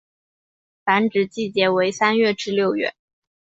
[0.83, 2.95] 繁殖季节为三月至六月。